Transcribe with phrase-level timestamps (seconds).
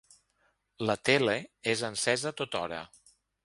[0.89, 1.37] La tele
[1.75, 2.85] és encesa tothora.